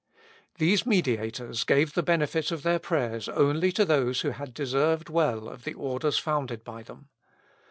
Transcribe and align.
These 0.57 0.83
mediators 0.87 1.63
gave 1.63 1.93
the 1.93 2.01
benefit 2.01 2.49
of 2.49 2.63
their 2.63 2.79
prayers 2.79 3.29
only 3.29 3.71
to 3.73 3.85
those 3.85 4.21
who 4.21 4.31
had 4.31 4.51
deserved 4.51 5.09
well 5.09 5.47
of 5.47 5.63
the 5.63 5.75
orders 5.75 6.17
founded 6.17 6.63
by 6.63 6.81
them. 6.81 7.09